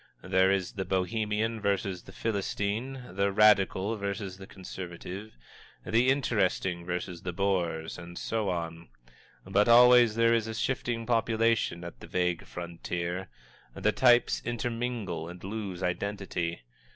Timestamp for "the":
0.71-0.83, 2.01-2.11, 3.11-3.31, 4.39-4.47, 5.85-6.09, 7.21-7.31, 11.99-12.07, 13.75-13.91